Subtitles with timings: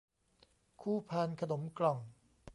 [0.81, 1.97] คู่พานขนมกล่อง